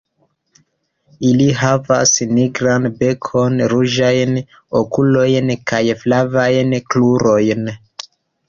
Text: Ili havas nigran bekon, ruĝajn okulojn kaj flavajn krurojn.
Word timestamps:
Ili 1.31 1.49
havas 1.59 2.13
nigran 2.37 2.87
bekon, 3.03 3.61
ruĝajn 3.75 4.33
okulojn 4.81 5.55
kaj 5.73 5.83
flavajn 6.03 6.79
krurojn. 6.91 7.75